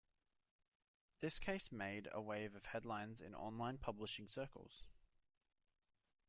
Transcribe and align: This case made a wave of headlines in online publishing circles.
This 1.19 1.37
case 1.37 1.71
made 1.71 2.07
a 2.11 2.19
wave 2.19 2.55
of 2.55 2.65
headlines 2.65 3.21
in 3.21 3.35
online 3.35 3.77
publishing 3.77 4.29
circles. 4.29 4.83